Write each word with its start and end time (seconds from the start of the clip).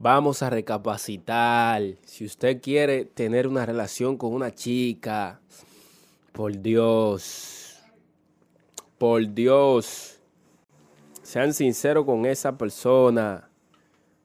Vamos 0.00 0.44
a 0.44 0.50
recapacitar. 0.50 1.82
Si 2.04 2.24
usted 2.24 2.60
quiere 2.62 3.04
tener 3.04 3.48
una 3.48 3.66
relación 3.66 4.16
con 4.16 4.32
una 4.32 4.54
chica, 4.54 5.40
por 6.30 6.56
Dios, 6.62 7.82
por 8.96 9.34
Dios, 9.34 10.20
sean 11.22 11.52
sinceros 11.52 12.04
con 12.04 12.26
esa 12.26 12.56
persona. 12.56 13.50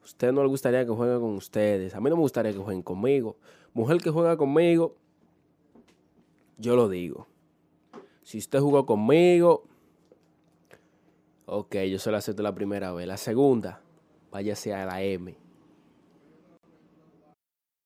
Usted 0.04 0.30
no 0.30 0.42
le 0.42 0.48
gustaría 0.48 0.84
que 0.84 0.92
juegue 0.92 1.18
con 1.18 1.34
ustedes. 1.34 1.92
A 1.96 2.00
mí 2.00 2.08
no 2.08 2.14
me 2.14 2.22
gustaría 2.22 2.52
que 2.52 2.58
jueguen 2.58 2.84
conmigo. 2.84 3.36
Mujer 3.72 3.96
que 3.96 4.10
juega 4.10 4.36
conmigo, 4.36 4.94
yo 6.56 6.76
lo 6.76 6.88
digo. 6.88 7.26
Si 8.22 8.38
usted 8.38 8.60
jugó 8.60 8.86
conmigo, 8.86 9.64
ok, 11.46 11.78
yo 11.90 11.98
se 11.98 12.12
lo 12.12 12.16
acepto 12.16 12.44
la 12.44 12.54
primera 12.54 12.92
vez. 12.92 13.08
La 13.08 13.16
segunda, 13.16 13.80
váyase 14.30 14.72
a 14.72 14.86
la 14.86 15.02
M. 15.02 15.43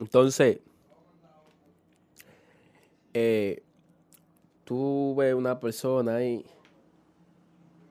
Entonces, 0.00 0.60
eh, 3.12 3.62
tuve 4.64 5.34
una 5.34 5.60
persona 5.60 6.16
ahí 6.16 6.44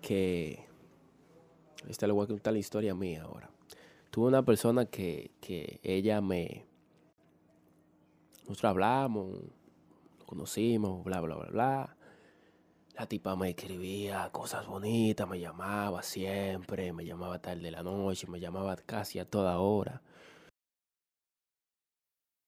que. 0.01 0.65
Esta 1.87 2.07
le 2.07 2.13
voy 2.13 2.23
a 2.23 2.27
contar 2.27 2.53
la 2.53 2.59
historia 2.59 2.95
mía 2.95 3.23
ahora. 3.23 3.49
Tuve 4.09 4.27
una 4.27 4.43
persona 4.43 4.85
que, 4.85 5.31
que 5.41 5.79
ella 5.83 6.21
me. 6.21 6.65
Nosotros 8.47 8.69
hablamos, 8.69 9.39
conocimos, 10.25 11.03
bla, 11.03 11.21
bla, 11.21 11.35
bla, 11.35 11.47
bla. 11.49 11.97
La 12.95 13.07
tipa 13.07 13.35
me 13.35 13.49
escribía 13.49 14.29
cosas 14.31 14.67
bonitas, 14.67 15.27
me 15.27 15.39
llamaba 15.39 16.03
siempre, 16.03 16.93
me 16.93 17.05
llamaba 17.05 17.39
tarde 17.39 17.61
de 17.61 17.71
la 17.71 17.81
noche, 17.81 18.27
me 18.27 18.39
llamaba 18.39 18.75
casi 18.75 19.17
a 19.17 19.25
toda 19.25 19.57
hora. 19.57 20.01